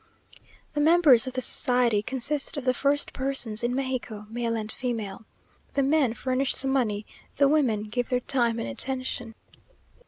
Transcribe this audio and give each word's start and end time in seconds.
The 0.73 0.81
members 0.81 1.27
of 1.27 1.33
the 1.33 1.43
society 1.43 2.01
consist 2.01 2.57
of 2.57 2.65
the 2.65 2.73
first 2.73 3.13
persons 3.13 3.61
in 3.61 3.75
Mexico, 3.75 4.25
male 4.31 4.55
and 4.55 4.71
female. 4.71 5.25
The 5.75 5.83
men 5.83 6.15
furnish 6.15 6.55
the 6.55 6.67
money; 6.67 7.05
the 7.35 7.47
women 7.47 7.83
give 7.83 8.09
their 8.09 8.19
time 8.19 8.57
and 8.57 8.67
attention. 8.67 9.35